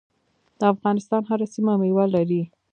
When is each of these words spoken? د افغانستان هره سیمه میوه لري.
د 0.59 0.61
افغانستان 0.73 1.21
هره 1.29 1.45
سیمه 1.53 1.73
میوه 1.81 2.05
لري. 2.15 2.43